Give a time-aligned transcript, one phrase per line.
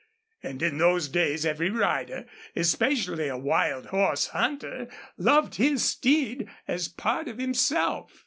[0.41, 6.87] And in those days every rider, especially a wild horse hunter, loved his steed as
[6.87, 8.19] part of himself.